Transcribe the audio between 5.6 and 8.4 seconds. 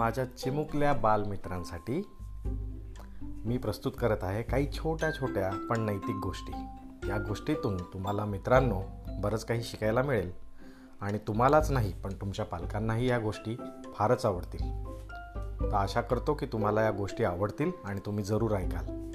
पण नैतिक गोष्टी. या गोष्टीतून तुम्हाला